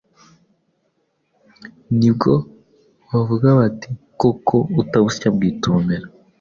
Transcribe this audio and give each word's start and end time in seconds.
ni 1.97 2.09
bwo 2.15 2.33
bavuga 3.09 3.47
bati: 3.59 3.89
“Koko 4.19 4.55
utabusya 4.81 5.25
abwita 5.31 5.63
ubumera”! 5.67 6.07